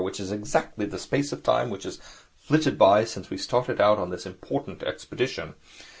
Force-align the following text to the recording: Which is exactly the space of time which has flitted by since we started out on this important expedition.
Which 0.03 0.19
is 0.19 0.31
exactly 0.31 0.87
the 0.87 0.97
space 0.97 1.31
of 1.31 1.43
time 1.43 1.69
which 1.69 1.83
has 1.83 1.99
flitted 2.35 2.75
by 2.75 3.05
since 3.05 3.29
we 3.29 3.37
started 3.37 3.79
out 3.79 3.99
on 3.99 4.09
this 4.09 4.25
important 4.25 4.81
expedition. 4.81 5.53